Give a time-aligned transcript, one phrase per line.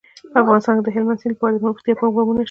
[0.31, 2.39] په افغانستان کې د هلمند سیند لپاره د پرمختیا پروګرامونه شته.